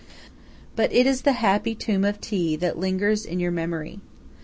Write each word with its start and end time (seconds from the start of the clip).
But 0.75 0.91
it 0.91 1.05
is 1.05 1.21
the 1.21 1.33
happy 1.33 1.75
tomb 1.75 2.03
of 2.05 2.17
Thi 2.17 2.55
that 2.55 2.79
lingers 2.79 3.23
in 3.23 3.39
your 3.39 3.51
memory. 3.51 3.99